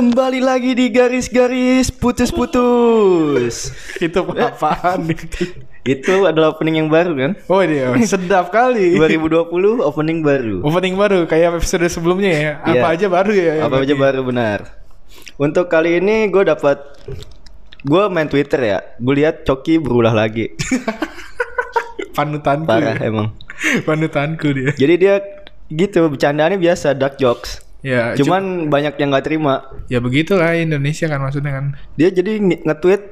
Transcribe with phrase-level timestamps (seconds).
[0.00, 3.68] Kembali lagi di garis-garis putus-putus.
[4.00, 5.12] Itu apaan
[5.84, 6.24] itu?
[6.24, 7.32] Adalah opening yang baru kan?
[7.52, 8.96] Oh dia sedap kali.
[8.96, 9.52] 2020
[9.84, 10.64] opening baru.
[10.64, 12.52] Opening baru kayak episode sebelumnya ya.
[12.64, 12.96] Apa Iya.
[12.96, 13.52] aja baru ya?
[13.60, 14.72] Apa aja baru benar.
[15.36, 16.80] Untuk kali ini gue dapat
[17.84, 18.80] gue main Twitter ya.
[18.96, 20.48] Gue lihat Coki berulah lagi.
[22.16, 22.64] Panutanku.
[22.64, 23.04] Parah ya.
[23.04, 23.36] emang.
[23.84, 24.72] Panutanku dia.
[24.80, 25.20] Jadi dia
[25.68, 27.68] gitu bercandaannya biasa dark jokes.
[27.80, 29.64] Ya, Cuman banyak yang nggak terima.
[29.64, 31.64] cu- ya begitulah Indonesia kan maksudnya kan.
[31.96, 33.02] Dia jadi nge- nge-tweet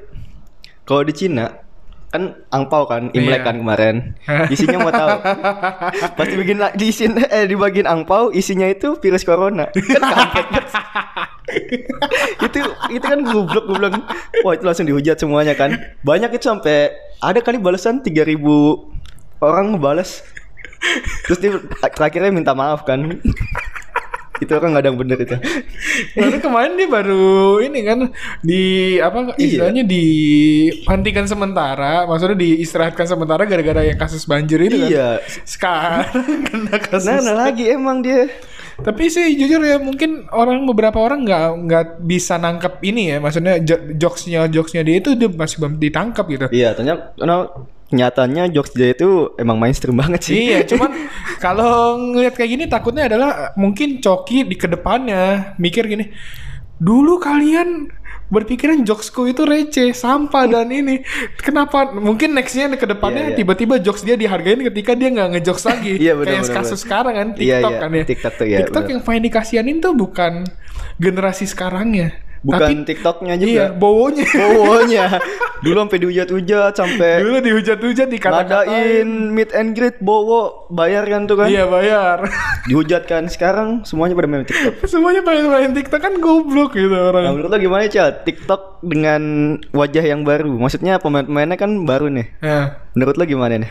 [0.84, 1.64] kalau di Cina
[2.08, 3.44] kan angpau kan Imlek Iya.
[3.44, 3.96] kan kemarin.
[4.52, 5.16] Isinya mau tahu.
[6.16, 6.56] Pasti bikin
[6.91, 9.68] sini eh di bagian angpau isinya itu virus corona.
[9.68, 10.69] Kan kampret.
[12.44, 12.58] itu
[12.92, 14.05] itu kan goblok gue bilang
[14.41, 15.77] wah itu langsung dihujat semuanya kan.
[16.00, 18.36] Banyak itu sampai ada kali balasan 3000
[19.41, 20.24] orang ngebales.
[21.24, 21.50] Terus dia
[21.91, 23.20] terakhirnya minta maaf kan.
[24.39, 25.36] Itu orang nggak ada yang bener itu.
[26.14, 27.28] Baru kemarin dia baru
[27.61, 27.98] ini kan
[28.41, 28.62] di
[28.98, 29.34] apa Iya.
[29.39, 34.91] istilahnya dihentikan sementara, maksudnya diistirahatkan sementara gara-gara yang kasus banjir itu kan.
[34.91, 35.09] Iya.
[35.42, 36.06] Sekarang
[36.47, 37.06] kena kasus.
[37.06, 38.31] Nah, nah lagi emang dia.
[38.78, 43.59] Tapi sih jujur ya mungkin orang beberapa orang nggak nggak bisa nangkep ini ya, maksudnya
[43.59, 46.47] jo- jokesnya jokesnya dia itu dia masih belum ditangkap gitu.
[46.55, 50.36] Iya, ternyata no, nyatanya jokes dia itu emang mainstream banget sih.
[50.53, 50.92] Iya, cuman
[51.41, 56.12] kalau ngeliat kayak gini takutnya adalah mungkin Coki di ke depannya mikir gini,
[56.77, 57.89] dulu kalian
[58.28, 61.00] berpikiran jokesku itu receh, sampah dan ini.
[61.41, 61.89] Kenapa?
[61.97, 63.39] Mungkin nextnya ke depannya Iya, iya.
[63.41, 65.97] tiba-tiba jokes dia dihargain ketika dia nggak ngejokes lagi.
[66.05, 66.84] Iya, benar, Kayak benar, kasus benar.
[66.84, 67.81] sekarang kan Iya, TikTok iya.
[67.81, 68.05] kan ya.
[68.05, 70.33] TikTok tuh, iya, TikTok yang paling dikasihanin tuh bukan
[71.00, 73.50] generasi sekarangnya, Bukan TikToknya juga.
[73.50, 74.27] Iya, bowonya.
[74.39, 75.05] Bowonya.
[75.58, 78.70] Dulu sampai dihujat-hujat sampai Dulu dihujat-hujat dikata-katain.
[78.70, 81.50] ngadain meet and greet Bowo bayar kan tuh kan.
[81.50, 82.31] Iya bayar.
[82.64, 83.27] Dihujat kan.
[83.27, 84.86] Sekarang semuanya pada main TikTok.
[84.92, 87.34] Semuanya pengen main TikTok kan goblok gitu Nah, orang.
[87.34, 88.22] menurut lo gimana, Cal?
[88.22, 89.22] TikTok dengan
[89.75, 90.55] wajah yang baru.
[90.59, 92.27] Maksudnya pemain-pemainnya kan baru nih.
[92.39, 93.71] Ya, Menurut lo gimana nih?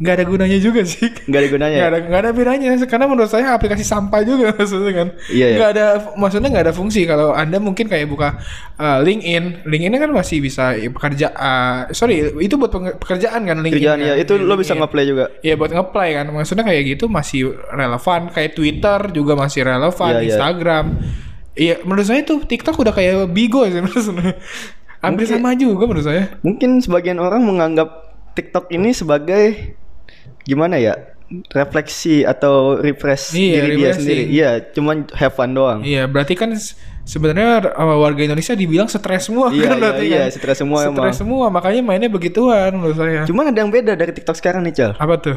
[0.00, 1.08] nggak ada gunanya juga sih.
[1.28, 1.92] Nggak ada gunanya Nggak ya?
[1.92, 5.08] ada nggak ada bedanya karena menurut saya aplikasi sampah juga maksudnya kan.
[5.28, 5.56] Iya, iya.
[5.60, 8.40] Nggak ada maksudnya nggak ada fungsi kalau anda mungkin kayak buka
[8.80, 13.80] uh, LinkedIn, LinkedIn kan masih bisa ya, pekerja uh, sorry itu buat pekerjaan kan LinkedIn.
[13.84, 14.08] Kerjaan kan?
[14.08, 14.80] ya, itu lo bisa LinkedIn.
[14.80, 15.24] nge-play juga.
[15.44, 17.40] Iya buat ngeplay kan maksudnya kayak gitu masih
[17.72, 20.24] relevan kayak Twitter juga masih relevan iya.
[20.32, 20.86] Instagram
[21.54, 24.36] iya menurut saya tuh TikTok udah kayak Bigo sih maksudnya
[24.98, 27.88] hampir Mungkin- sama juga menurut saya Mungkin sebagian orang menganggap
[28.32, 29.74] TikTok ini sebagai
[30.42, 30.94] gimana ya?
[31.50, 34.22] refleksi atau refresh Iya, diri dia sendiri.
[34.28, 35.80] Iya, cuman have fun doang.
[35.80, 36.52] iya berarti kan
[37.02, 40.78] sebenarnya uh, warga Indonesia dibilang stres semua Iya, kan iya, berarti iya, kan stres semua
[40.84, 41.00] emang.
[41.00, 44.74] stres semua makanya mainnya begituan menurut saya Cuman ada yang beda dari TikTok sekarang nih,
[44.74, 44.92] Cal.
[44.94, 45.36] apa tuh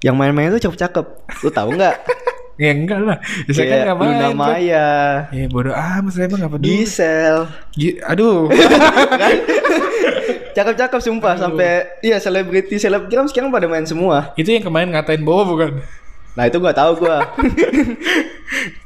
[0.00, 1.06] Yang main-main tuh cakep-cakep.
[1.38, 1.96] Lu tahu nggak?
[2.62, 4.34] ya enggak lah ya, saya kan Kayak nggak main Luna kan.
[4.34, 4.88] Maya,
[5.30, 7.36] ya bodoh amat saya emang nggak peduli Gisel.
[7.72, 8.38] Gi- aduh
[10.48, 14.34] Cakep-cakep sumpah sampai iya selebriti selebgram sekarang pada main semua.
[14.34, 15.80] itu yang kemarin ngatain Bowo bukan
[16.34, 17.18] Nah, itu nggak tahu gua.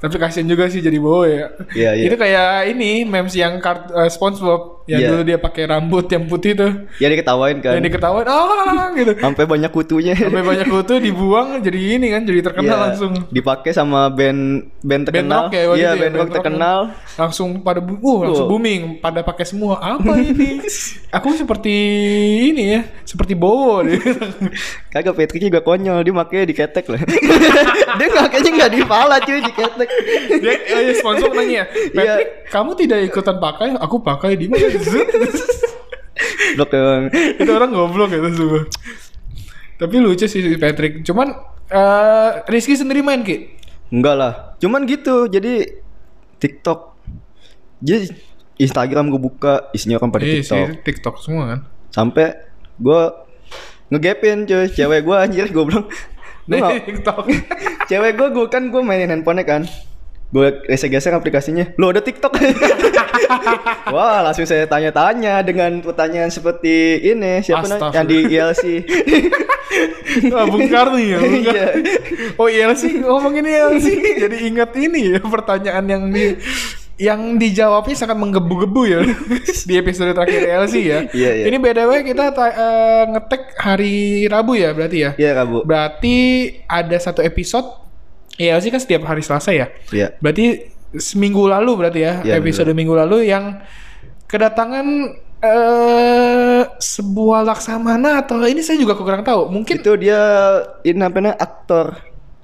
[0.02, 1.54] Tapi kasian juga sih jadi Bowo ya.
[1.72, 2.04] Iya, iya.
[2.10, 5.08] Itu kayak ini memes yang kart eh, SpongeBob yang Iya.
[5.14, 6.72] dulu dia pakai rambut yang putih tuh.
[6.98, 7.78] ya diketawain kan.
[7.78, 9.12] Yang diketawain ah gitu.
[9.14, 10.14] Sampai banyak kutunya.
[10.18, 13.12] Sampai banyak foto dibuang jadi ini kan jadi terkenal Iya, langsung.
[13.30, 15.46] Dipakai sama band band terkenal.
[15.46, 16.78] rock ya Iya, ya, band rock band rock terkenal.
[17.14, 19.78] Langsung pada bu uh, langsung booming, pada pakai semua.
[19.78, 20.58] Apa ini?
[21.16, 21.74] Aku seperti
[22.50, 24.00] ini ya, seperti Bowo deh.
[24.90, 26.98] Kagak Patrick juga konyol, dia makanya diketek loh.
[27.98, 29.88] dia kayaknya nggak di pala cuy diketek.
[30.40, 31.92] dia eh, sponsor nanya, Iya.
[31.92, 33.76] Patrick, kamu tidak ikutan pakai?
[33.76, 34.72] Aku pakai di mana?
[36.56, 36.70] Blok
[37.38, 38.62] itu orang goblok itu semua.
[39.80, 41.02] Tapi lucu sih si Patrick.
[41.02, 41.32] Cuman
[41.72, 43.56] eh Rizky sendiri main ki.
[43.90, 44.32] Enggak lah.
[44.60, 45.26] Cuman gitu.
[45.26, 45.82] Jadi
[46.38, 46.96] TikTok.
[47.82, 48.12] Jadi
[48.60, 50.66] Instagram gue buka isinya orang pada Iya TikTok.
[50.86, 51.60] TikTok semua kan.
[51.90, 52.36] Sampai
[52.78, 53.02] gue
[53.92, 55.84] ngegapin cuy cewek gue anjir gue bilang
[56.42, 57.24] gue Nih, nggak- TikTok.
[57.88, 59.62] cewek gue gue kan gue mainin handphonenya kan
[60.28, 62.32] gue geser-geser aplikasinya lo ada TikTok
[63.94, 66.72] wah langsung saya tanya-tanya dengan pertanyaan seperti
[67.04, 68.62] ini siapa namanya yang di ILC
[70.28, 71.18] Ah, Bung Karni ya.
[71.18, 71.48] Bung Karni.
[71.48, 71.66] Iya.
[72.36, 73.96] Oh iya sih ngomongin iya sih.
[74.18, 76.36] Jadi ingat ini ya pertanyaan yang di
[77.02, 79.00] yang dijawabnya sangat menggebu-gebu ya
[79.68, 80.98] di episode terakhir LC ya.
[81.10, 81.44] Iya, iya.
[81.50, 85.10] Ini btw kita ta- eh, ngetek hari Rabu ya berarti ya.
[85.18, 86.14] Iya Rabu Berarti
[86.70, 87.66] ada satu episode
[88.38, 89.66] ya sih kan setiap hari Selasa ya.
[89.90, 90.62] Iya Berarti
[90.94, 93.58] seminggu lalu berarti ya, Iya, episode minggu lalu yang
[94.30, 94.86] kedatangan
[95.42, 99.50] eh sebuah laksamana atau ini saya juga kurang tahu.
[99.50, 100.22] Mungkin itu dia
[100.86, 101.98] ini namanya aktor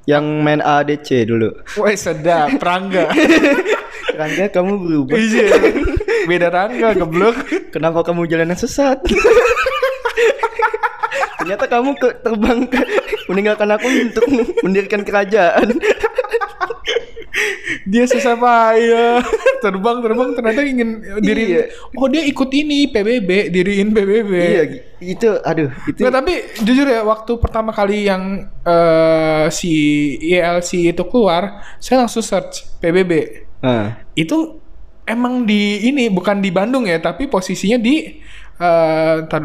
[0.09, 3.13] yang main ADC dulu Wah sedap, Prangga.
[4.19, 5.15] Rangga kamu berubah.
[5.15, 5.47] Iya.
[6.27, 7.37] Beda tanggal geblok.
[7.71, 8.99] Kenapa kamu jalan yang sesat?
[11.39, 12.83] Ternyata kamu ke terbang ke,
[13.31, 14.27] meninggalkan aku untuk
[14.67, 15.79] mendirikan kerajaan.
[17.87, 19.23] Dia susah payah
[19.63, 21.63] terbang terbang ternyata ingin diri Iya.
[21.97, 24.65] oh dia ikut ini PBB diriin PBB iya,
[25.01, 26.33] itu aduh, itu Nggak, tapi
[26.63, 29.73] jujur ya waktu pertama kali yang eh, si
[30.21, 34.59] ILC itu keluar saya langsung search PBB Ah, itu
[35.05, 38.19] emang di ini bukan di Bandung ya tapi posisinya di
[38.59, 39.41] eh ntar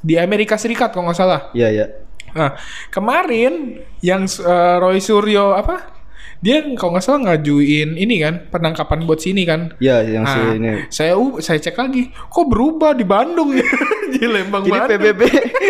[0.00, 1.86] di Amerika Serikat kalau nggak salah iya ya.
[2.30, 2.54] Nah,
[2.88, 5.90] kemarin yang eh, Roy Suryo apa?
[6.38, 9.74] Dia kalau nggak salah ngajuin ini kan penangkapan buat sini kan.
[9.76, 10.70] Iya, yang si Nah, ini.
[10.88, 13.66] saya u- saya cek lagi, kok berubah di Bandung ya?
[14.14, 15.00] di Lembang Jadi Bandung.
[15.10, 15.20] PBB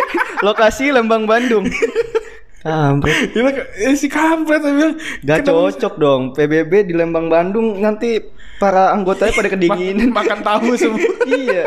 [0.47, 1.65] lokasi Lembang Bandung.
[2.61, 3.17] Kampret.
[3.35, 4.95] Gila, eh, si kampret saya bilang.
[5.21, 8.21] Gak kenapa cocok dong PBB di Lembang Bandung nanti
[8.57, 10.09] para anggotanya pada ma- kedinginan.
[10.11, 11.01] makan tahu semua.
[11.25, 11.65] iya.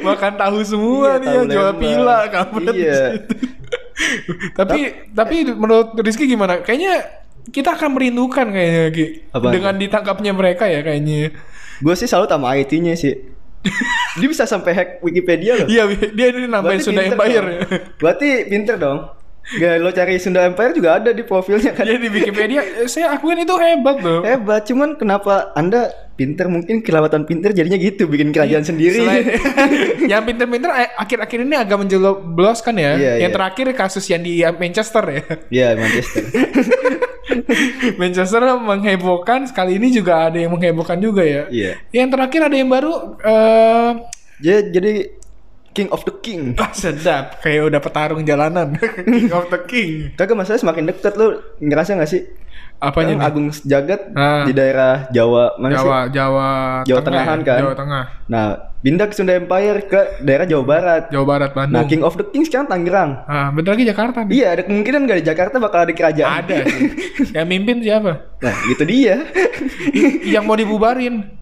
[0.00, 2.70] makan tahu semua Iya, nih jual pila kampret.
[2.72, 3.02] Iya.
[4.52, 4.78] tapi
[5.10, 6.60] tapi menurut Rizky gimana?
[6.60, 6.94] Kayaknya
[7.50, 9.04] kita akan merindukan kayaknya Ki.
[9.30, 9.52] Apaan?
[9.52, 11.34] Dengan ditangkapnya mereka ya kayaknya.
[11.80, 13.18] Gue sih salut sama IT-nya sih.
[14.16, 15.68] Dia bisa sampai hack Wikipedia loh.
[15.68, 17.50] Iya, dia ini nambahin Sunda Empire dong.
[17.50, 17.60] ya.
[17.96, 18.98] Berarti pinter dong.
[19.50, 21.82] Gak lo cari Sunda Empire juga ada di profilnya kan.
[21.82, 24.22] Dia di Wikipedia, eh, saya akuin itu hebat loh.
[24.22, 29.02] Hebat, cuman kenapa Anda pinter mungkin kelewatan pinter jadinya gitu bikin kerajaan sendiri.
[29.02, 29.26] Selain,
[30.12, 32.92] yang pinter-pinter eh, akhir-akhir ini agak menjebloskan ya.
[32.94, 33.36] Iya, yang iya.
[33.40, 35.22] terakhir kasus yang di Manchester ya.
[35.50, 36.22] Iya, Manchester.
[38.00, 41.50] Manchester menghebohkan, sekali ini juga ada yang menghebohkan juga ya.
[41.50, 41.72] Iya.
[41.90, 43.90] Yang terakhir ada yang baru eh
[44.40, 44.92] Jadi jadi
[45.70, 46.54] King of the King.
[46.62, 48.74] ah, sedap kayak udah petarung jalanan.
[49.06, 50.10] King of the King.
[50.14, 52.26] Kagak masalah semakin deket lu ngerasa gak sih?
[52.80, 53.28] Apanya Yang nih?
[53.28, 54.48] Agung Jagat Ah.
[54.48, 55.84] di daerah Jawa mana sih?
[55.84, 56.48] Jawa, Jawa,
[56.82, 57.46] Jawa Tengah Tengahan ya?
[57.46, 57.60] kan?
[57.60, 58.46] Jawa Tengah, Nah,
[58.80, 61.02] pindah ke Sunda Empire ke daerah Jawa Barat.
[61.12, 61.76] Jawa Barat, Bandung.
[61.76, 63.10] Nah, King of the King sekarang Tangerang.
[63.28, 64.32] Ah, bentar lagi Jakarta nih.
[64.32, 66.40] Iya, ada kemungkinan gak di Jakarta bakal ada kerajaan.
[66.40, 66.88] Ada sih.
[67.36, 68.12] yang mimpin siapa?
[68.40, 69.28] Nah, gitu dia.
[70.24, 71.36] yang mau dibubarin.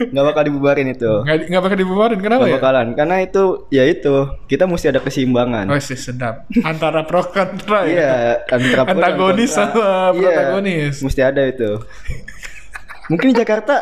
[0.00, 1.12] Nggak bakal dibubarin itu.
[1.22, 2.18] Nggak, nggak bakal dibubarin.
[2.18, 2.58] Kenapa Nggak ya?
[2.58, 2.86] bakalan.
[2.96, 4.14] Karena itu, ya itu.
[4.48, 5.64] Kita mesti ada keseimbangan.
[5.70, 6.48] Oh, sih, sedap.
[6.66, 7.94] Antara pro kontra ya.
[7.94, 8.14] Iya,
[8.50, 9.70] antara pro Antagonis kontra.
[9.76, 10.94] sama Iya, protagonis.
[11.04, 11.70] Mesti ada itu.
[13.10, 13.74] Mungkin di Jakarta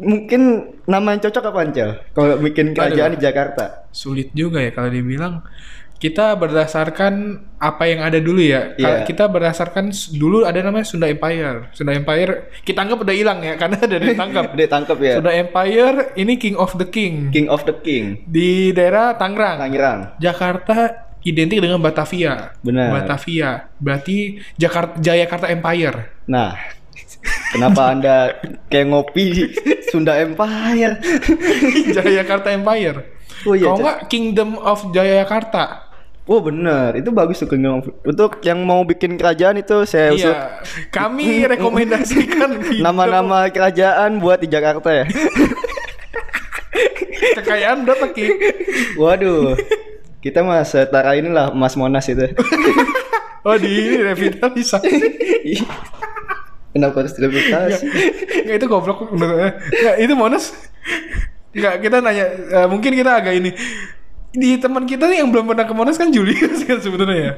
[0.00, 0.40] mungkin
[0.88, 1.90] nama yang cocok apa Ancel?
[2.16, 3.18] Kalau bikin kerajaan Aduh.
[3.20, 3.64] di Jakarta.
[3.92, 5.44] Sulit juga ya kalau dibilang.
[6.00, 7.12] Kita berdasarkan
[7.60, 8.72] apa yang ada dulu ya.
[8.72, 9.04] Iya.
[9.04, 11.68] Kita berdasarkan dulu ada namanya Sunda Empire.
[11.76, 14.56] Sunda Empire kita anggap udah hilang ya karena ada ditangkap.
[14.56, 15.20] Dia tangkap ya.
[15.20, 18.24] Sunda Empire ini King of the King King of the King.
[18.24, 19.60] di daerah Tangerang.
[19.60, 20.16] Tangerang.
[20.16, 22.56] Jakarta identik dengan Batavia.
[22.64, 22.96] Benar.
[22.96, 23.68] Batavia.
[23.76, 26.24] Berarti Jakarta Jayakarta Empire.
[26.24, 26.56] Nah,
[27.52, 28.16] kenapa Anda
[28.72, 29.52] kayak ngopi
[29.92, 30.96] Sunda Empire?
[32.00, 33.20] Jayakarta Empire.
[33.44, 35.89] Oh iya, Kalau nggak Kingdom of Jayakarta.
[36.30, 40.62] Oh bener, itu bagus tuh of- Untuk yang mau bikin kerajaan itu saya usul Iya.
[40.94, 42.54] Kami rekomendasikan
[42.86, 45.10] nama-nama kerajaan buat di Jakarta ya.
[47.34, 48.30] kekayaan berapa Ki?
[48.94, 49.58] Waduh.
[50.22, 52.30] Kita mah setara inilah Mas Monas itu.
[53.40, 55.00] Oh di revitalisasi.
[56.76, 57.88] Kenapa harus direputasi?
[58.44, 60.52] Nggak itu goblok Nggak itu Monas.
[61.56, 63.56] Nggak kita nanya eh, mungkin kita agak ini
[64.30, 67.32] di teman kita nih yang belum pernah ke Monas kan Julius kan sebenarnya ya.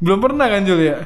[0.00, 0.96] belum pernah kan Julia?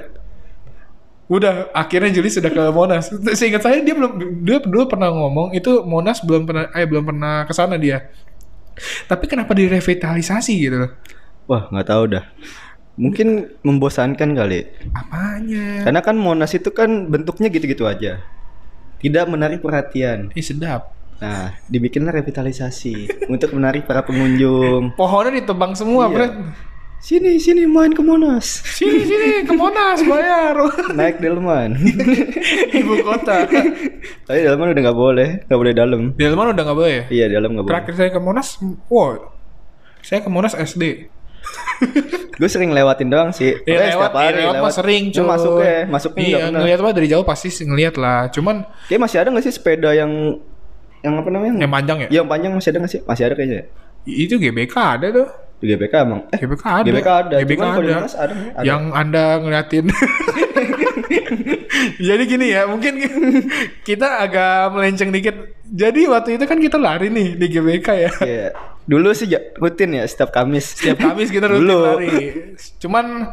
[1.26, 3.10] Udah akhirnya Juli sudah ke Monas.
[3.34, 7.42] Seingat saya dia belum dia dulu pernah ngomong itu Monas belum pernah eh belum pernah
[7.48, 8.06] ke sana dia.
[9.10, 10.90] Tapi kenapa direvitalisasi gitu loh?
[11.50, 12.24] Wah nggak tahu dah.
[12.94, 14.70] Mungkin membosankan kali.
[14.94, 15.82] Apanya?
[15.82, 18.22] Karena kan Monas itu kan bentuknya gitu-gitu aja.
[19.02, 20.30] Tidak menarik perhatian.
[20.38, 20.94] Ih sedap.
[21.24, 24.92] Nah, dibikinlah revitalisasi untuk menarik para pengunjung.
[24.92, 26.12] Pohonnya ditebang semua, Iya.
[26.12, 26.32] Bret.
[27.00, 28.64] Sini, sini main ke Monas.
[28.64, 30.56] Sini sini ke Monas bayar.
[31.00, 31.76] Naik delman.
[32.80, 33.44] Ibu kota.
[34.24, 36.00] Tapi delman udah nggak boleh, nggak boleh dalam.
[36.16, 37.04] Delman udah nggak boleh ya?
[37.08, 37.72] Iya, dalam nggak boleh.
[37.76, 38.48] Terakhir saya ke Monas,
[38.88, 39.16] wow.
[40.00, 41.08] Saya ke Monas SD.
[42.40, 43.52] Gue sering lewatin doang sih.
[43.68, 45.28] Ya, lewat, setiap hari ya, lewat, mah sering, Cuma cuy.
[45.36, 48.32] masuknya, masuknya iya, ngeliat mah dari jauh pasti ngeliat lah.
[48.32, 50.40] Cuman Kayak masih ada nggak sih sepeda yang
[51.04, 51.52] yang apa namanya?
[51.61, 52.08] yang panjang ya?
[52.08, 53.00] Yang panjang masih ada nggak sih?
[53.04, 53.56] Masih ada kayaknya.
[53.61, 53.64] ya?
[54.08, 55.28] Itu GBK ada tuh.
[55.61, 56.20] Di GBK emang.
[56.32, 56.84] Eh, GBK ada.
[56.88, 57.37] GBK ada.
[57.40, 57.94] GBK Cuman ada.
[58.04, 58.34] Ada?
[58.56, 58.64] Ada.
[58.64, 59.87] Yang anda ngeliatin.
[62.08, 63.00] Jadi gini ya, mungkin
[63.88, 65.37] kita agak melenceng dikit.
[65.64, 68.11] Jadi waktu itu kan kita lari nih di GBK ya.
[68.20, 68.49] Iya.
[68.84, 70.76] Dulu sih rutin ya setiap Kamis.
[70.76, 71.80] Setiap Kamis kita rutin Dulu.
[71.96, 72.16] lari.
[72.80, 73.32] Cuman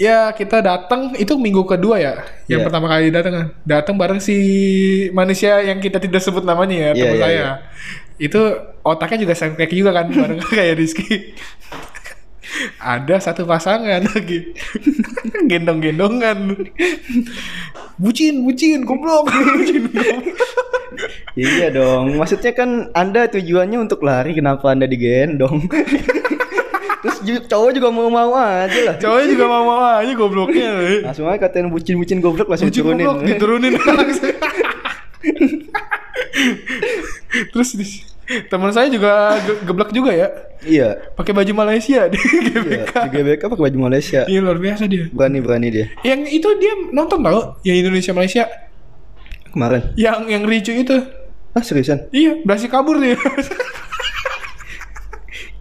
[0.00, 2.14] ya kita datang itu minggu kedua ya
[2.48, 2.66] yang Iya.
[2.66, 4.36] pertama kali datang kan datang bareng si
[5.12, 7.52] manusia yang kita tidak sebut namanya ya Iya, teman iya, saya iya.
[8.18, 8.40] itu
[8.82, 11.36] otaknya juga kayak juga kan bareng kayak Rizky
[12.80, 14.52] ada satu pasangan lagi
[15.50, 16.52] gendong-gendongan
[17.96, 20.24] bucin bucin goblok bucin goblok.
[21.32, 22.20] Iya dong.
[22.20, 25.64] Maksudnya kan Anda tujuannya untuk lari, kenapa Anda digendong?
[27.02, 28.94] Terus cowok juga mau-mau aja lah.
[28.96, 30.70] cowoknya juga mau mau aja gobloknya
[31.02, 33.04] Langsung aja katain bucin-bucin goblok langsung bucin turunin.
[33.04, 34.30] goblok diturunin langsung.
[37.50, 38.02] terus di-
[38.44, 40.28] teman saya juga ge- geblek juga ya
[40.62, 40.88] iya.
[41.12, 42.92] pakai baju Malaysia di Iya, GBK.
[42.94, 44.20] di GBK pakai baju Malaysia.
[44.24, 45.10] Iya luar biasa dia.
[45.10, 45.86] Berani-berani dia.
[46.00, 48.44] Yang itu dia nonton tau yang Indonesia Malaysia
[49.50, 49.90] Kemarin.
[49.94, 50.96] yang yang ricu itu.
[51.52, 52.08] Ah, seriusan?
[52.08, 53.18] Iya, berhasil kabur dia.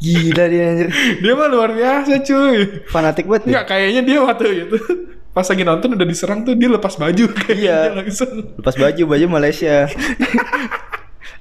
[0.01, 0.87] Gila dia anjir.
[1.19, 2.83] dia mah luar biasa cuy.
[2.85, 3.47] Fanatik banget.
[3.47, 4.77] Enggak kayaknya dia waktu itu
[5.31, 7.95] pas lagi nonton udah diserang tuh dia lepas baju kayaknya Iya.
[7.95, 8.31] langsung.
[8.53, 9.85] Lepas baju, baju Malaysia.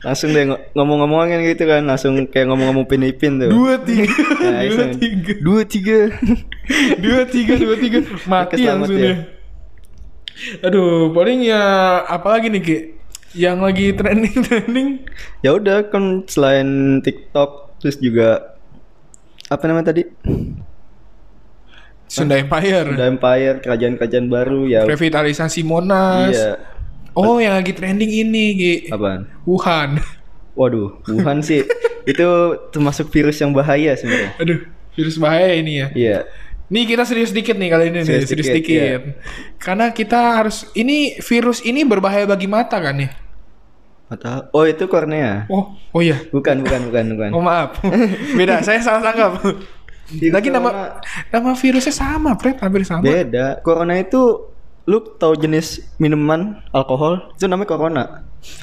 [0.01, 4.09] langsung deh ng- ngomong-ngomongin gitu kan langsung kayak ngomong-ngomong pinipin tuh Dua tiga,
[4.43, 5.99] Nah, dua tiga, dua tiga
[6.97, 9.05] dua tiga, dua tiga, mati langsung ya.
[9.13, 9.17] dia.
[10.63, 11.61] Aduh, paling ya
[12.07, 12.79] apalagi nih Ki?
[13.31, 14.89] Yang lagi trending trending
[15.39, 18.55] ya udah kan selain TikTok terus juga
[19.49, 20.05] apa namanya tadi
[22.11, 26.35] Sunda Empire, Udah Empire kerajaan-kerajaan baru ya revitalisasi Monas.
[26.35, 26.59] iya
[27.11, 28.75] Oh, yang lagi trending ini, Ki.
[28.87, 29.99] apaan Wuhan.
[30.55, 31.67] waduh Wuhan sih
[32.11, 32.27] itu
[32.71, 34.59] termasuk virus yang bahaya sebenarnya Aduh,
[34.93, 35.87] virus bahaya ini ya.
[35.93, 36.19] iya
[36.71, 39.01] Nih kita serius dikit nih kali ini nih, Serius serius dikit, dikit.
[39.59, 43.11] Karena kita harus ini virus ini berbahaya bagi mata kan ya?
[44.11, 46.19] Mata oh itu kornea Oh, oh iya.
[46.29, 47.79] bukan bukan bukan bukan Oh maaf.
[48.39, 49.39] Beda, saya salah tangkap.
[50.11, 50.99] Lagi nama
[51.31, 53.07] nama virusnya sama, Fred, hampir sama.
[53.07, 54.51] beda corona itu
[54.83, 58.05] lu tahu jenis minuman alkohol itu namanya corona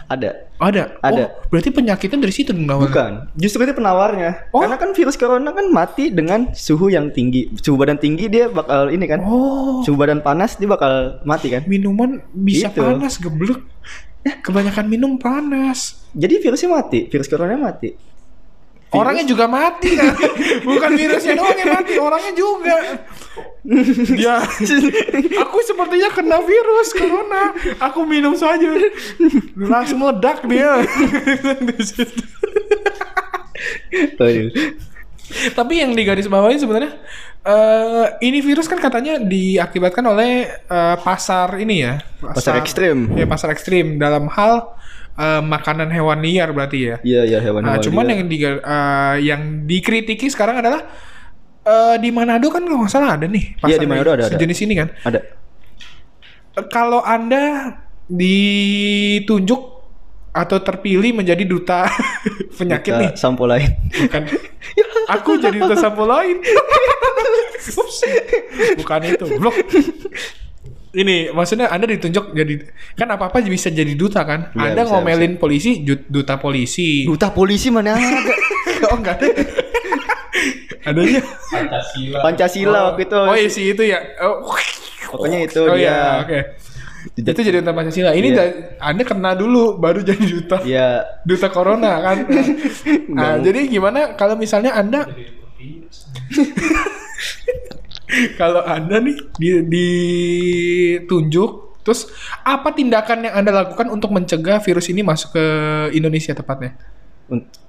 [0.09, 0.97] ada Ada.
[0.99, 1.23] Ada.
[1.23, 2.89] Oh, berarti penyakitnya dari situ dong awalnya.
[2.89, 4.49] Bukan, justru itu penawarnya.
[4.49, 4.65] Oh.
[4.65, 7.53] Karena kan virus corona kan mati dengan suhu yang tinggi.
[7.61, 9.21] Suhu badan tinggi dia bakal ini kan.
[9.21, 11.61] Oh, Suhu badan panas dia bakal mati kan.
[11.69, 12.81] minuman bisa Gitu.
[12.81, 13.61] panas geblek.
[14.43, 16.07] Kebanyakan minum panas.
[16.11, 17.89] Jadi virusnya mati, virus corona mati.
[18.87, 20.15] Orangnya juga mati kan.
[20.63, 23.03] Bukan virusnya doang yang mati, orangnya juga.
[24.15, 24.39] Ya,
[25.43, 27.51] aku sepertinya kena virus corona.
[27.83, 28.63] Aku minum saja,
[29.59, 30.87] langsung meledak dia.
[35.51, 36.95] Tapi yang digaris bawahi sebenarnya
[37.47, 42.03] eh ini virus kan katanya diakibatkan oleh eh, pasar ini ya.
[42.19, 43.15] Pasar ekstrim.
[43.15, 44.75] Ya pasar ekstrim dalam hal
[45.15, 46.95] eh, makanan hewan liar berarti ya.
[47.01, 47.79] Iya iya hewan-hewan.
[47.79, 48.11] Nah, cuman liar.
[48.19, 50.83] yang di, eh, yang dikritiki sekarang adalah
[51.63, 54.31] eh, di Manado kan kalau nggak salah ada nih Iya, di Manado ada, ada.
[54.35, 54.87] sejenis ini kan.
[55.07, 55.19] ada.
[56.67, 57.75] Kalau anda
[58.07, 59.61] ditunjuk
[60.33, 61.89] atau terpilih menjadi duta
[62.59, 63.67] penyakit Kita nih, sampo lain.
[63.89, 64.23] bukan?
[65.07, 66.43] Aku jadi duta sampo lain.
[67.67, 67.99] Ups.
[68.79, 69.55] bukan itu, blok.
[70.95, 72.63] Ini maksudnya Anda ditunjuk jadi
[72.95, 74.55] kan apa apa bisa jadi duta kan?
[74.55, 77.03] Iya, anda bisa, ngomelin polisi, ju- duta polisi.
[77.03, 78.07] Duta polisi mana ada?
[78.91, 79.27] oh enggak ada.
[80.87, 81.21] Adanya.
[81.51, 82.17] Pancasila.
[82.23, 83.19] Pancasila waktu itu.
[83.19, 83.99] Oh iya sih itu ya.
[84.23, 84.47] Oh,
[85.07, 85.83] Pokoknya itu oh dia.
[85.83, 86.39] iya, oke.
[87.15, 88.11] Itu jadi duta Pancasila.
[88.11, 90.57] Ini da- Anda kena dulu baru jadi duta.
[90.65, 91.05] Iya.
[91.23, 92.17] Duta Corona kan.
[93.13, 95.05] nah, Nggak jadi gimana kalau misalnya Anda
[98.39, 101.51] kalau Anda nih di, ditunjuk
[101.83, 102.07] terus
[102.43, 105.45] apa tindakan yang Anda lakukan untuk mencegah virus ini masuk ke
[105.95, 106.75] Indonesia tepatnya?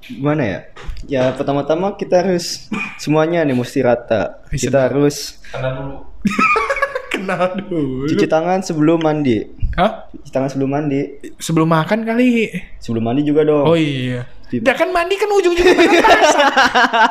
[0.03, 0.61] Gimana ya?
[1.07, 4.43] Ya pertama-tama kita harus semuanya nih mesti rata.
[4.51, 5.97] Kita harus Karena dulu
[7.19, 8.07] Kenal dulu.
[8.07, 9.43] cuci tangan sebelum mandi.
[9.75, 10.07] Hah?
[10.11, 11.01] Cuci tangan sebelum mandi.
[11.39, 12.51] Sebelum makan kali.
[12.79, 13.67] Sebelum mandi juga dong.
[13.67, 14.27] Oh iya.
[14.49, 16.49] Ya kan mandi kan ujung-ujungnya basah.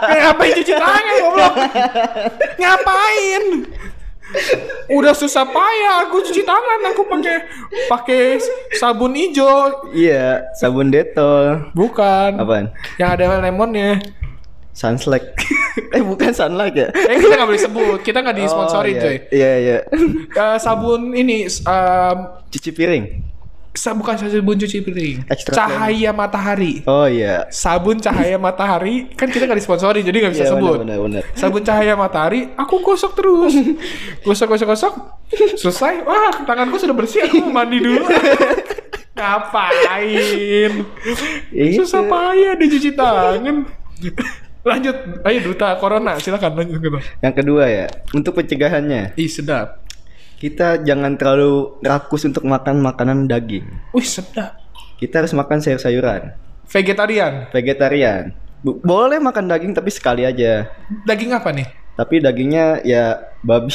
[0.10, 1.54] Kayak ngapain cuci tangan goblok?
[2.58, 3.44] Ngapain?
[4.92, 7.38] Udah susah payah aku cuci tangan aku pakai
[7.88, 8.22] pakai
[8.76, 9.94] sabun hijau.
[9.94, 11.72] Iya, sabun detol.
[11.78, 12.42] Bukan.
[12.42, 12.74] Apaan?
[12.98, 14.02] Yang ada lemonnya.
[14.74, 15.38] Sunlight.
[15.96, 16.88] eh bukan sunlight ya?
[16.90, 18.00] Eh kita nggak boleh sebut.
[18.02, 19.16] Kita nggak disponsorin Oh, coy.
[19.30, 19.30] iya.
[19.30, 19.78] Iya, iya.
[20.48, 22.18] Eh, sabun ini um,
[22.48, 23.06] Cuci piring.
[23.72, 25.22] sa- bukan sabun cuci piring.
[25.28, 26.82] Extra Cahaya matahari.
[26.84, 27.46] Oh iya.
[27.48, 30.82] Sabun cahaya matahari kan kita nggak disponsorin jadi nggak bisa Iya, sebut.
[30.82, 31.24] benar, benar, benar.
[31.34, 33.54] sabun cahaya matahari aku gosok terus
[34.24, 34.94] gosok gosok gosok
[35.54, 38.02] selesai wah tanganku sudah bersih aku mau mandi dulu
[39.14, 40.72] ngapain
[41.50, 41.82] Itu.
[41.82, 43.66] susah payah dicuci tangan
[44.68, 47.00] Lanjut, ayo duta corona, silakan lanjut gitu.
[47.24, 49.80] Yang kedua ya, untuk pencegahannya, Ih sedap.
[50.38, 53.64] kita jangan terlalu rakus untuk makan makanan daging.
[53.90, 54.60] Wih sedap.
[54.98, 56.36] Kita harus makan sayur-sayuran,
[56.68, 57.48] Vegetarian.
[57.50, 58.36] vegetarian.
[58.60, 60.68] Bu- boleh makan daging tapi sekali aja.
[61.06, 61.68] Daging apa nih?
[61.96, 63.72] Tapi dagingnya ya babi.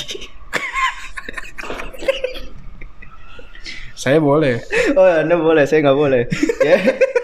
[3.95, 4.59] Saya boleh.
[4.93, 6.23] oh, Anda boleh, saya nggak boleh.
[6.61, 6.77] ya.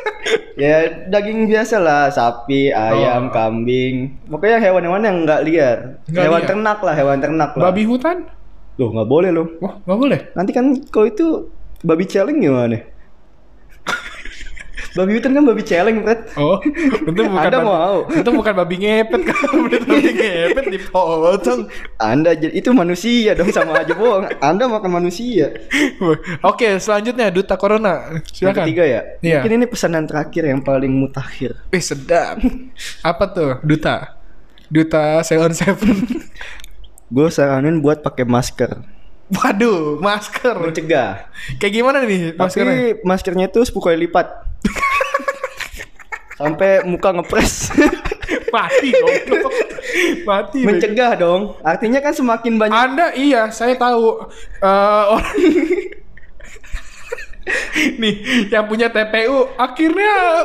[0.59, 3.33] ya daging biasa lah, sapi, ayam, Oh.
[3.33, 4.19] kambing.
[4.27, 5.79] Pokoknya hewan-hewan yang nggak liar.
[6.11, 6.49] Nggak hewan liar.
[6.51, 7.65] ternak lah, hewan ternak lah.
[7.71, 8.27] Babi hutan?
[8.79, 9.47] Loh, nggak boleh loh.
[9.59, 10.21] Wah, nggak boleh.
[10.35, 12.79] Nanti kan kau itu babi celeng gimana?
[14.97, 16.21] Babi hutan kan babi celeng, Fred.
[16.37, 17.97] Oh, itu bukan Anda babi, mau?
[18.09, 19.49] Itu bukan babi ngepet kan?
[19.89, 21.61] Babi ngepet dipotong.
[22.01, 24.29] Anda itu manusia dong sama aja bohong.
[24.41, 25.53] Anda makan manusia.
[26.41, 28.21] Oke, selanjutnya duta corona.
[28.21, 28.65] Yang Silakan.
[28.65, 29.01] ketiga ya.
[29.21, 29.41] Iya.
[29.41, 31.59] Mungkin ini pesanan terakhir yang paling mutakhir.
[31.73, 32.41] Eh sedap.
[33.03, 33.61] Apa tuh?
[33.65, 34.17] Duta.
[34.69, 35.97] Duta Seon Seven.
[37.15, 38.85] Gue saranin buat pakai masker.
[39.29, 40.57] Waduh, masker.
[40.57, 41.29] Mencegah.
[41.61, 42.73] Kayak gimana nih maskernya?
[42.73, 44.48] Tapi maskernya itu 10 kali lipat.
[46.39, 47.75] Sampai muka ngepres.
[48.55, 49.53] Mati goblok.
[50.23, 50.61] Mati.
[50.63, 51.59] Mencegah dong.
[51.67, 54.23] Artinya kan semakin banyak Anda iya, saya tahu
[54.63, 55.39] Eh, orang
[57.97, 58.15] Nih,
[58.53, 60.45] yang punya TPU akhirnya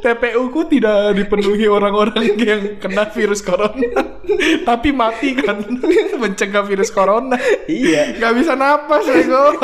[0.00, 4.00] TPU ku tidak dipenuhi orang-orang yang kena virus corona.
[4.64, 5.60] Tapi mati kan
[6.22, 7.36] mencegah virus corona.
[7.68, 8.16] Iya.
[8.16, 9.60] Gak bisa napas, Bego.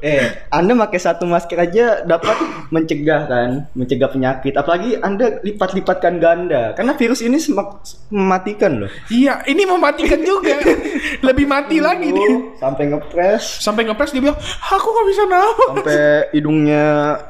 [0.00, 2.32] Eh, Anda pakai satu masker aja dapat
[2.72, 4.56] mencegah kan, mencegah penyakit.
[4.56, 6.72] Apalagi Anda lipat-lipatkan ganda.
[6.72, 8.90] Karena virus ini semak- mematikan loh.
[9.12, 10.56] Iya, ini mematikan juga.
[11.28, 12.56] Lebih mati lagi nih.
[12.56, 15.68] Sampai ngepres, Sampai ngepres dia bilang, aku gak bisa napas.
[15.76, 16.00] sampai
[16.32, 16.86] hidungnya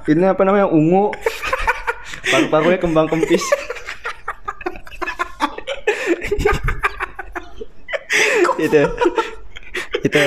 [0.06, 1.10] ini apa namanya ungu.
[2.30, 3.42] Paru-parunya kembang kempis.
[8.60, 8.82] itu
[10.04, 10.24] itu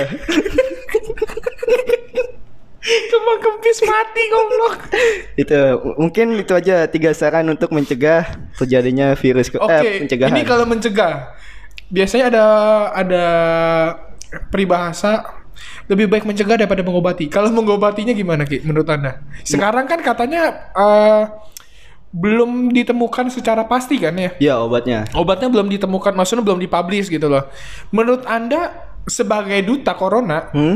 [3.24, 4.76] Kembang kempis mati goblok.
[5.40, 5.56] itu
[5.96, 8.28] mungkin itu aja tiga saran untuk mencegah
[8.60, 11.32] terjadinya virus ke- Oke, eh, pencegahan ini kalau mencegah,
[11.88, 12.46] biasanya ada
[12.92, 13.26] ada
[14.52, 15.24] peribahasa
[15.88, 17.32] lebih baik mencegah daripada mengobati.
[17.32, 19.24] Kalau mengobatinya gimana Ki menurut Anda?
[19.48, 21.24] Sekarang kan katanya eh,
[22.12, 24.36] belum ditemukan secara pasti kan ya?
[24.38, 27.48] ya obatnya Obatnya belum ditemukan, maksudnya belum dipublish gitu loh.
[27.96, 30.76] Menurut Anda sebagai duta corona, hmm?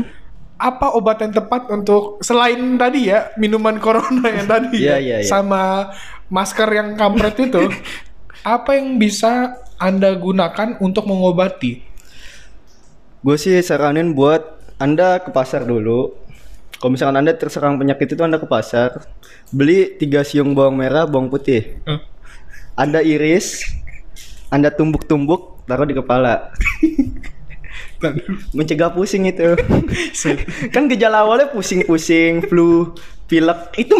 [0.58, 5.16] Apa obat yang tepat untuk selain tadi ya minuman corona yang tadi Iya, ya, iya,
[5.22, 5.28] iya.
[5.30, 5.94] sama
[6.28, 7.70] masker yang kampret itu
[8.44, 11.86] apa yang bisa anda gunakan untuk mengobati?
[13.22, 16.14] Gue sih saranin buat anda ke pasar dulu.
[16.78, 19.02] Kalau misalkan anda terserang penyakit itu anda ke pasar
[19.50, 21.82] beli tiga siung bawang merah bawang putih.
[21.82, 22.00] Eh,
[22.78, 23.66] anda iris
[24.50, 26.54] anda tumbuk-tumbuk taruh di kepala
[28.54, 29.58] mencegah pusing itu.
[30.74, 32.94] Kan gejala awalnya pusing-pusing flu
[33.26, 33.74] pilek.
[33.76, 33.98] Itu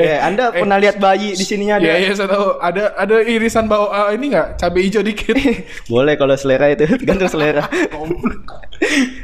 [0.00, 1.84] eh anda pernah lihat bayi di sininya ada?
[1.84, 2.46] Iya iya saya tahu.
[2.56, 4.56] Ada ada irisan bau ah, ini nggak?
[4.56, 5.36] Cabai hijau dikit.
[5.92, 7.68] Boleh kalau selera itu tergantung selera.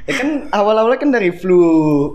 [0.06, 1.60] Ya kan awal-awalnya kan dari flu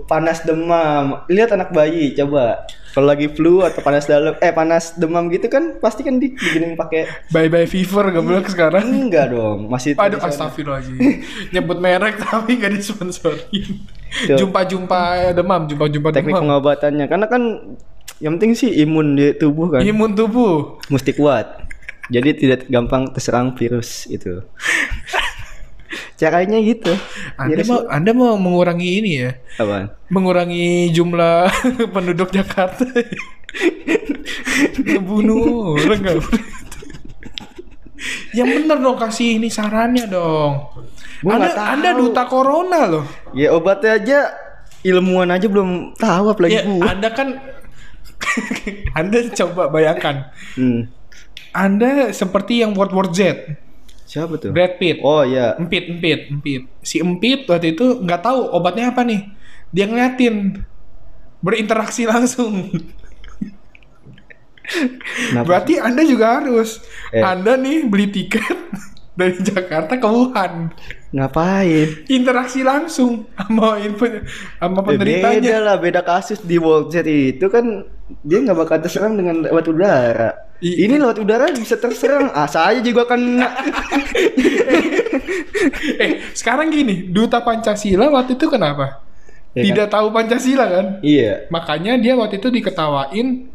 [0.06, 1.26] panas demam.
[1.26, 2.63] Lihat anak bayi coba.
[2.91, 6.76] Kalau lagi flu atau panas dalam eh panas demam gitu kan pasti kan di diginin
[6.76, 8.84] pakai bye bye fever goblok sekarang.
[8.84, 11.24] enggak dong masih Aduh astagfirullahaladzim.
[11.56, 13.80] Nyebut merek tapi gak disponsorin.
[14.36, 16.60] Jumpa-jumpa demam Jumpa-jumpa teknik demam.
[16.60, 17.43] pengobatannya karena kan
[18.21, 19.81] yang penting sih imun di tubuh kan.
[19.81, 20.77] Imun tubuh.
[20.88, 21.65] Mesti kuat.
[22.07, 24.45] Jadi tidak gampang terserang virus itu.
[26.15, 26.93] Caranya gitu.
[27.34, 29.31] Anda Virus- mau Anda mau mengurangi ini ya?
[29.57, 29.89] Apaan?
[30.07, 31.49] mengurangi jumlah
[31.95, 32.86] penduduk Jakarta.
[34.77, 36.43] Ngebunuh orang nggak boleh.
[38.34, 40.53] yang bener dong kasih ini sarannya dong.
[41.21, 43.05] Gua anda, anda duta corona loh.
[43.31, 44.19] Ya obatnya aja
[44.81, 46.81] ilmuwan aja belum tahu apalagi ya, gua.
[46.91, 47.27] Anda kan
[48.99, 50.87] anda coba bayangkan hmm.
[51.51, 53.55] anda seperti yang World War Z
[54.05, 56.61] siapa tuh Brad Pitt oh ya Empit, empit, empit.
[56.83, 59.23] Si empit waktu itu nggak tahu obatnya apa nih.
[59.71, 60.59] Dia ngeliatin
[61.39, 62.67] berinteraksi langsung.
[65.31, 65.47] Kenapa?
[65.47, 66.83] Berarti Anda juga harus.
[67.11, 67.23] Eh.
[67.23, 68.43] Anda nih beli tiket
[69.19, 70.71] dari Jakarta ke Wuhan.
[71.11, 75.59] ngapain Interaksi langsung sama info sama Eh, beda penderitanya.
[75.59, 77.83] lah beda kasus di World Z itu kan
[78.21, 80.30] dia nggak bakal terserang dengan lewat udara
[80.62, 83.21] I- ini lewat udara bisa terserang ah saya juga kan
[86.02, 89.02] eh, sekarang gini, duta Pancasila waktu itu kenapa?
[89.52, 89.65] Ya kan?
[89.67, 90.86] Tidak tahu Pancasila kan?
[91.04, 93.52] iya Makanya dia waktu itu diketawain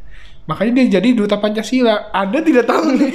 [0.46, 2.14] Makanya dia jadi duta Pancasila.
[2.14, 3.10] Anda tidak tahu nih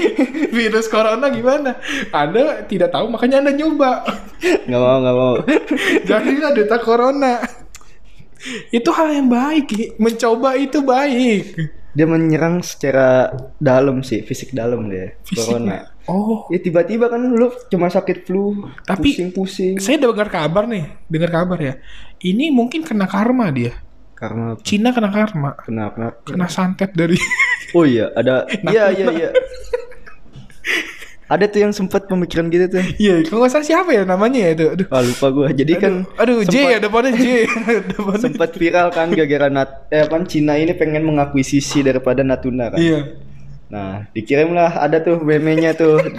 [0.52, 1.80] virus corona gimana.
[2.12, 4.04] Anda tidak tahu, makanya Anda nyoba.
[4.68, 5.36] Nggak mau, nggak mau.
[6.12, 7.40] Jadilah duta corona.
[8.70, 9.98] Itu hal yang baik.
[9.98, 11.44] Mencoba itu baik.
[11.92, 15.20] Dia menyerang secara dalam sih, fisik dalam dia.
[15.28, 15.92] Corona.
[16.08, 19.78] Oh, Ya tiba-tiba kan lu cuma sakit flu, Tapi- pusing-pusing.
[19.78, 21.74] saya dengar kabar nih, dengar kabar ya.
[22.18, 23.76] Ini mungkin kena karma dia.
[24.18, 24.62] Karena apa?
[24.62, 25.54] Cina kena karma.
[25.62, 25.94] Kenapa?
[25.94, 26.18] kenapa?
[26.26, 27.18] Kena santet dari
[27.74, 28.46] Oh iya, ada.
[28.74, 29.30] Iya, iya, iya.
[31.32, 32.84] Ada tuh yang sempat pemikiran gitu tuh.
[33.04, 34.66] Iya, kalau nggak salah siapa ya namanya ya itu?
[34.76, 34.88] Aduh.
[34.92, 35.48] Wah lupa gua.
[35.56, 37.48] Jadi kan Aduh, J ya depannya J.
[37.96, 38.20] depannya.
[38.20, 42.80] sempat viral kan gara-gara Nat eh apa Cina ini pengen mengakuisisi daripada Natuna kan.
[42.84, 43.16] Iya.
[43.72, 46.04] Nah, dikirimlah ada tuh meme-nya tuh.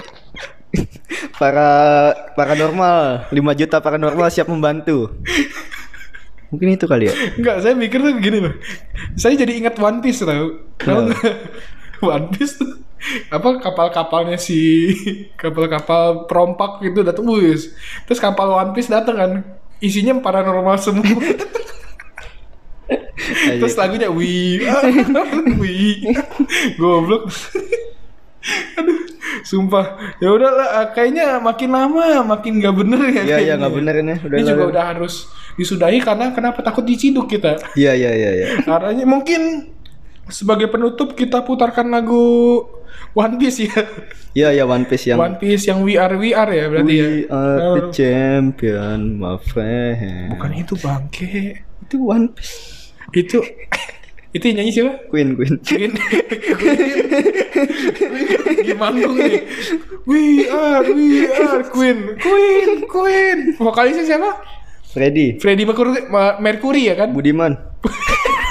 [1.36, 1.68] para
[2.32, 5.12] paranormal 5 juta paranormal siap membantu.
[6.48, 7.14] Mungkin itu kali ya.
[7.36, 8.56] Enggak, saya mikir tuh gini loh.
[9.20, 10.64] Saya jadi ingat One Piece tau.
[10.80, 11.20] Tahu nggak?
[12.00, 12.81] One Piece tuh
[13.28, 14.92] apa kapal-kapalnya si
[15.40, 17.74] kapal-kapal perompak gitu datang wis.
[18.06, 19.32] Terus kapal One Piece datang kan.
[19.82, 21.02] Isinya paranormal semua.
[23.32, 24.62] Terus lagunya wi
[25.62, 26.02] wi
[26.78, 27.30] goblok.
[28.74, 28.98] Aduh,
[29.46, 30.16] sumpah.
[30.18, 33.06] Ya udahlah, kayaknya makin lama makin nggak bener ya.
[33.06, 33.54] Iya, iya kayaknya.
[33.62, 34.14] nggak bener ini.
[34.18, 35.14] Udah Ini juga udah harus
[35.54, 37.58] disudahi karena kenapa takut diciduk kita.
[37.78, 38.46] Iya, iya, iya, iya.
[38.66, 39.70] Caranya mungkin
[40.28, 42.62] sebagai penutup kita putarkan lagu
[43.12, 43.82] One Piece ya.
[44.32, 47.04] Iya, iya One Piece yang One Piece yang We Are We Are ya berarti ya.
[47.04, 50.32] We are the Oh, champion, my friend.
[50.32, 51.60] bukan itu bangke.
[51.84, 52.92] Itu One Piece.
[53.12, 53.44] Itu
[54.36, 54.92] itu yang nyanyi siapa?
[55.12, 55.60] Queen, Queen.
[55.60, 55.92] Queen.
[58.62, 59.44] Gimana nih?
[60.08, 63.38] We are, we are Queen, Queen, Queen.
[63.60, 64.30] Vokalisnya siapa?
[64.92, 66.08] Freddy, Freddie Mercury,
[66.40, 67.12] Mercury ya kan?
[67.12, 67.52] Budiman.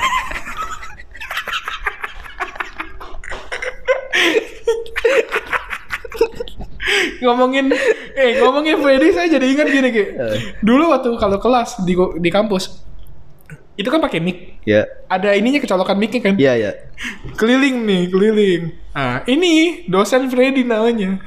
[7.22, 7.70] ngomongin
[8.18, 10.04] eh ngomongin Freddy saya jadi ingat gini Ki.
[10.04, 10.38] Eh.
[10.60, 12.82] Dulu waktu kalau kelas di di kampus
[13.80, 14.62] itu kan pakai mic.
[14.62, 16.38] Ya, Ada ininya kecolokan mic kan.
[16.38, 16.72] iya, iya.
[17.34, 18.64] Keliling nih, keliling.
[18.94, 21.18] Ah, ini dosen Freddy namanya.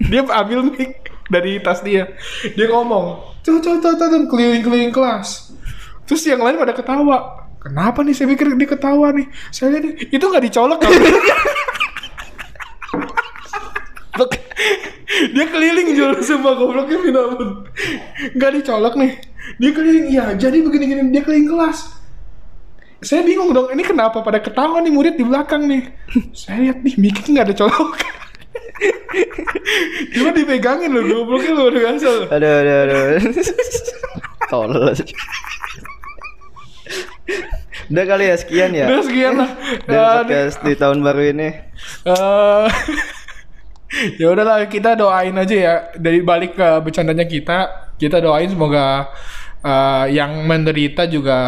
[0.00, 2.08] Dia ambil mic dari tas dia.
[2.56, 5.52] Dia ngomong, "Tuh, tuh, tuh, tuh, keliling-keliling kelas."
[6.08, 7.44] Terus yang lain pada ketawa.
[7.60, 9.28] Kenapa nih saya pikir dia ketawa nih?
[9.52, 10.88] Saya lihat itu nggak dicolok kan?
[15.48, 17.64] dia keliling jual semua gobloknya minta ampun.
[18.36, 19.16] Nggak dicolok nih.
[19.56, 20.36] Dia keliling iya.
[20.36, 21.96] Jadi begini gini dia keliling kelas.
[23.00, 25.88] Saya bingung dong ini kenapa pada ketawa nih murid di belakang nih?
[26.36, 27.96] Saya lihat nih mikir nggak ada colok.
[30.12, 32.28] Cuma dipegangin loh gobloknya luar biasa loh.
[32.28, 33.00] Aduh, aduh, aduh.
[34.52, 34.92] Tolol.
[37.88, 38.84] Udah kali ya sekian ya.
[38.84, 39.48] udah sekian lah.
[39.88, 41.48] Dan podcast di tahun baru ini.
[42.04, 42.68] Eh,
[44.20, 49.08] ya udahlah kita doain aja ya dari balik ke bercandanya kita kita doain semoga
[49.64, 51.38] eh, yang menderita juga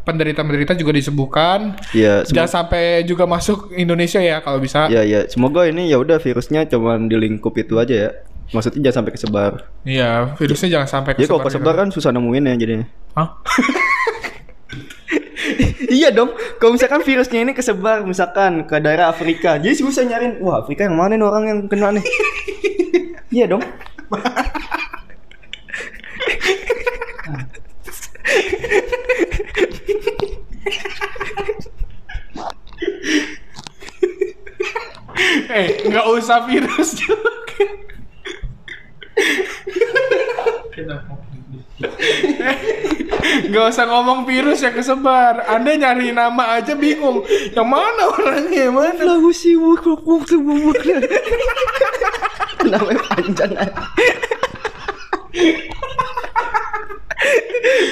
[0.00, 5.28] penderita-penderita juga disembuhkan Ya, semoga, jangan sampai juga masuk Indonesia ya kalau bisa ya, ya.
[5.28, 8.10] Semoga ini ya udah virusnya cuman di lingkup itu aja ya.
[8.50, 9.52] Maksudnya jangan sampai kesebar.
[9.86, 12.86] iya virusnya jangan sampai Ya kalau kesebar kesebar kan susah nemuin ya jadinya.
[13.14, 13.28] Hah?
[15.88, 16.36] iya dong.
[16.60, 20.42] Kalau misalkan virusnya ini kesebar misalkan ke daerah Afrika, jadi susah nyariin.
[20.44, 22.04] Wah Afrika yang mana nih orang yang kena nih?
[23.36, 23.64] iya dong.
[35.50, 37.30] eh nggak usah virus juga
[43.50, 48.76] Gak usah ngomong virus yang kesebar Anda nyari nama aja bingung Yang mana orangnya yang
[48.76, 50.70] mana Lagu sih bukuk semua.
[52.60, 53.82] Namanya panjang aja.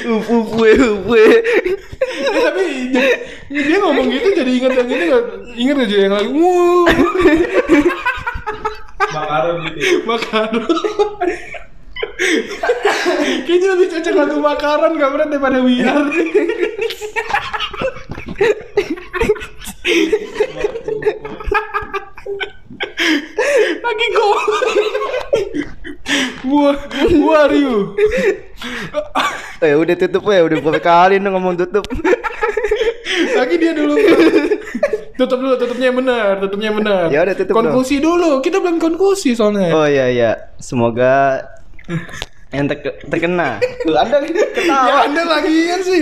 [0.09, 1.21] Up up we up we.
[1.21, 3.17] Eh, tapi jadi-
[3.49, 5.25] dia ngomong gitu jadi ingat yang ini nggak
[5.57, 6.87] ingat aja yang lagi wuh
[9.09, 10.05] Makaron gitu.
[10.05, 10.65] makaron
[13.47, 16.03] kayaknya lebih cocok lagu makaron gak berat daripada wiar
[23.79, 24.39] lagi kok
[26.43, 27.79] buah buah Ryu
[29.59, 31.83] Eh udah tutup ya, udah berapa kali nih ngomong tutup.
[33.35, 33.95] lagi dia dulu.
[35.19, 37.11] Tutup dulu tutupnya yang benar tutupnya yang benar.
[37.11, 39.75] Ya udah, tutup konklusi dulu kita belum konklusi soalnya.
[39.75, 40.31] Oh iya iya,
[40.63, 41.43] semoga
[42.49, 43.61] yang ter- terkena.
[43.85, 45.05] Anda Ya ketawa.
[45.05, 46.01] anda lagi kan sih.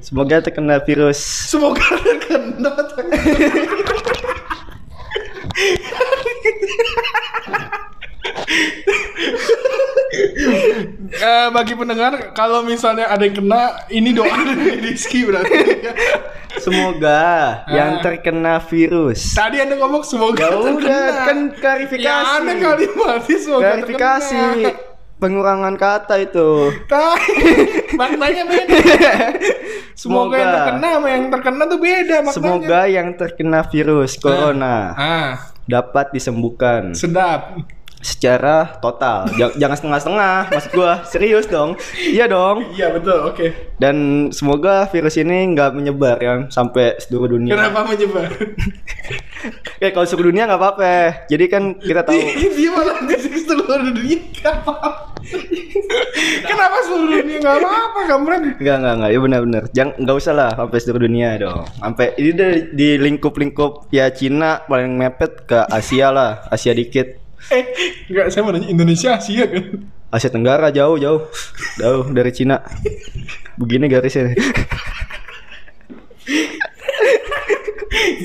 [0.00, 1.20] Semoga terkena virus.
[1.48, 2.70] Semoga anda kena.
[11.12, 15.58] Eh, bagi pendengar, kalau misalnya ada yang kena, ini doa dari Rizky berarti.
[16.54, 17.22] Semoga
[17.66, 18.00] yang Ah.
[18.00, 19.32] terkena virus.
[19.32, 21.24] Tadi anda ngomong semoga Ya udah, terkena.
[21.24, 22.04] kan klarifikasi.
[22.06, 24.36] Ya anda kalimatnya semoga Klarifikasi.
[24.36, 24.70] terkena.
[25.22, 26.74] Pengurangan kata itu.
[27.94, 28.80] Maknanya beda.
[30.02, 32.34] Semoga yang terkena sama yang terkena tuh beda maknanya.
[32.34, 35.32] Semoga yang terkena virus corona Ah,
[35.62, 37.54] dapat disembuhkan sedap.
[38.02, 39.30] Secara total.
[39.34, 40.92] Ja- Jangan setengah-setengah, maksud gua.
[41.06, 41.78] Serius dong.
[41.96, 42.66] Iya dong.
[42.74, 43.46] Iya betul, oke.
[43.78, 43.96] Dan
[44.30, 47.54] semoga virus ini nggak menyebar ya sampai seluruh dunia.
[47.54, 48.28] Kenapa menyebar?
[49.78, 50.92] Kayak kalau seluruh dunia nggak apa-apa.
[51.26, 52.18] Jadi kan kita tahu.
[52.52, 54.90] Dia malah di seluruh dunia nggak apa-apa.
[56.42, 58.40] Kenapa seluruh dunia nggak apa-apa, Kamran?
[58.58, 59.10] Enggak, enggak, enggak.
[59.10, 59.62] Ya benar-benar.
[59.72, 61.62] Jangan enggak usah lah sampai seluruh dunia dong.
[61.72, 67.21] Sampai ini di, di lingkup-lingkup ya Cina paling mepet ke Asia lah, Asia dikit.
[67.50, 67.64] Eh,
[68.06, 69.88] nggak saya mau nanya Indonesia Asia kan?
[70.12, 71.26] Asia Tenggara jauh jauh
[71.80, 72.62] jauh dari Cina.
[73.58, 74.36] Begini garisnya.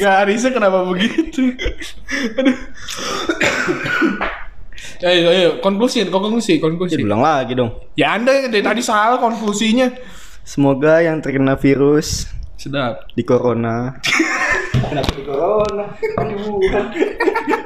[0.07, 1.51] Arisa kenapa begitu?
[2.39, 2.57] Aduh.
[4.97, 6.97] Ayo, ayo, konklusi, konklusi, konklusi.
[6.97, 7.69] Bilang lagi dong.
[7.93, 9.93] Ya Anda dari tadi salah konklusinya.
[10.47, 13.05] Semoga yang terkena virus Sedap.
[13.13, 13.93] di corona.
[14.89, 15.85] Kenapa di corona?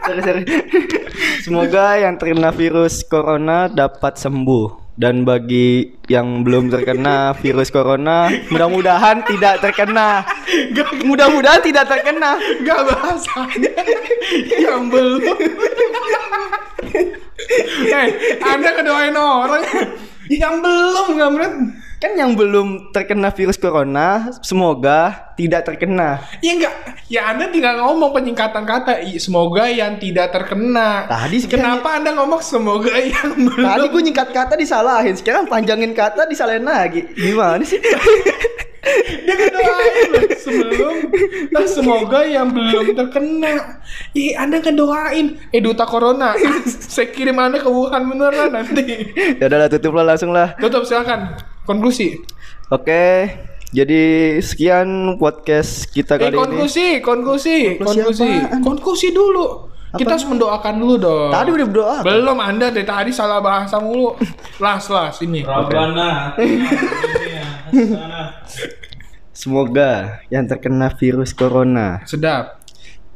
[0.03, 0.43] sorry, sorry.
[1.47, 4.91] Semoga yang terkena virus corona dapat sembuh.
[4.99, 10.27] Dan bagi yang belum terkena virus corona, mudah-mudahan tidak terkena.
[11.07, 12.35] Mudah-mudahan tidak terkena.
[12.61, 13.71] Gak bahasanya
[14.59, 15.23] yang belum.
[17.81, 18.07] Eh,
[18.43, 19.63] Anda kedoain orang
[20.27, 21.53] yang belum Kamran.
[22.01, 26.17] Kan yang belum terkena virus corona, semoga tidak terkena.
[26.41, 26.73] Ya enggak,
[27.05, 29.05] ya Anda tinggal ngomong penyingkatan kata.
[29.21, 31.05] Semoga yang tidak terkena.
[31.05, 33.61] Tadi Kenapa Anda ngomong semoga yang belum?
[33.61, 37.05] Tadi gue nyingkat kata disalahin, sekarang panjangin kata disalahin lagi.
[37.13, 37.77] Gimana sih?
[39.21, 40.95] Dia ngedoain loh sebelum
[41.53, 43.77] nah, semoga yang belum terkena.
[44.17, 46.33] Ih, Anda ngedoain eh duta corona.
[46.65, 49.13] Saya kirim Anda ke Wuhan beneran nanti.
[49.37, 50.57] ya udahlah tutup lah langsung lah.
[50.57, 51.50] Tutup silakan.
[51.61, 52.17] Konklusi.
[52.67, 53.29] Oke,
[53.69, 54.01] jadi
[54.39, 56.39] sekian podcast kita Eh kali ini.
[56.39, 58.29] konklusi, konklusi, Konklusi konklusi.
[58.41, 58.61] apaan?
[58.61, 59.45] Konklusi dulu.
[59.91, 61.29] Kita harus mendoakan dulu dong.
[61.29, 61.95] Tadi udah berdoa.
[61.99, 64.15] Belum Anda dari tadi salah bahasa mulu.
[64.57, 65.43] Las las ini.
[65.43, 66.31] Rabbana
[69.33, 72.61] Semoga yang terkena virus corona, Sedap.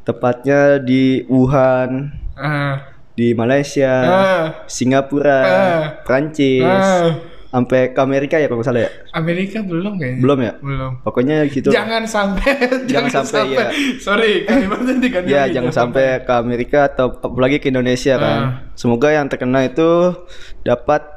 [0.02, 2.82] tepatnya di Wuhan, Ah.
[3.12, 4.44] di Malaysia, Ah.
[4.66, 5.80] Singapura, Ah.
[6.02, 7.14] Prancis, Ah.
[7.56, 8.90] Sampai ke Amerika ya kalau nggak salah ya.
[9.16, 10.20] Amerika belum kayaknya.
[10.20, 10.52] Belum ya?
[10.60, 10.92] Belum.
[11.00, 11.72] Pokoknya gitu.
[11.72, 12.52] Jangan sampai
[12.84, 13.68] Jangan sampai, ya.
[13.96, 15.32] Sorry, kalimatnya diganti.
[15.32, 18.36] Ya, jangan sampai ke Amerika atau apalagi ke Indonesia kan.
[18.36, 18.50] Ah.
[18.76, 20.12] Semoga yang terkena itu
[20.60, 21.16] dapat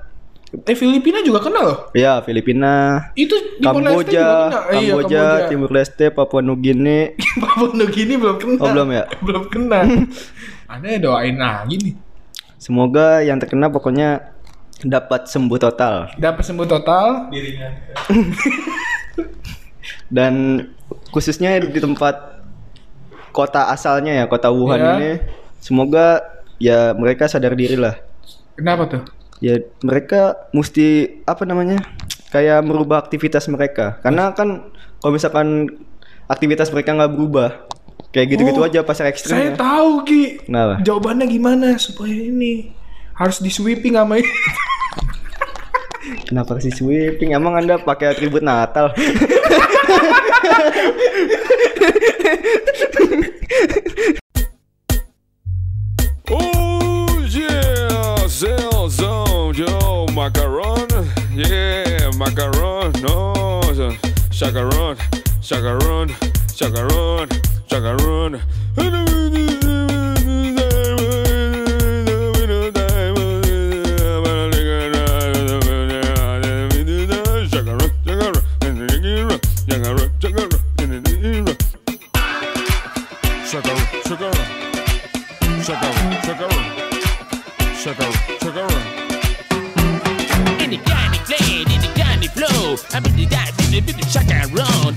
[0.49, 1.77] Eh Filipina juga kena loh.
[1.93, 4.25] ya Filipina, Itu di Timor Leste juga Kamboja.
[4.25, 7.13] Eh, iya, Kamboja, Timur Leste, Papua Nugini.
[7.45, 8.57] Papua Nugini belum kena.
[8.57, 9.03] Oh, belum ya?
[9.29, 9.85] belum kena.
[10.65, 11.93] Anda doain lagi nih.
[12.57, 14.38] Semoga yang terkena pokoknya
[14.81, 17.27] dapat sembuh total Dapat sembuh total.
[17.27, 17.69] dirinya
[20.09, 20.65] dan
[21.09, 22.41] khususnya di tempat
[23.29, 24.91] kota asalnya ya kota Wuhan Ya.
[24.95, 25.11] ini
[25.59, 26.23] semoga
[26.57, 27.95] ya mereka sadar diri lah
[28.55, 29.01] Kenapa tuh?
[29.39, 31.79] ya mereka mesti apa namanya
[32.29, 34.67] kayak merubah aktivitas mereka karena kan
[34.99, 35.47] kalau misalkan
[36.27, 37.49] aktivitas mereka nggak berubah
[38.11, 40.21] kayak gitu-gitu Oh, aja pasar Saya ekstrimnya tahu Ki.
[40.43, 40.81] Kenapa?
[40.81, 42.73] Jawabannya gimana supaya ini
[43.19, 44.31] harus di sweeping sama ini.
[46.23, 48.95] kenapa sih sweeping emang anda pakai atribut Natal
[56.29, 60.85] Oh yeah, Zell Zone, yo, macaron,
[61.33, 63.33] yeah, macaron, no,
[64.29, 64.95] chacaron,
[65.41, 66.07] chacaron,
[66.53, 67.27] chacaron,
[67.67, 68.39] chacaron.
[68.79, 69.48] Chacaron,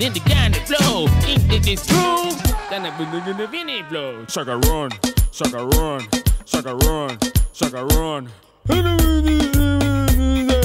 [0.03, 2.35] in the kind of flow, into this room.
[2.71, 4.25] Then I begin flow.
[4.27, 4.91] Sucker run,
[5.31, 6.03] sucker run,
[6.45, 7.19] sucker run,
[7.53, 8.29] sucker run.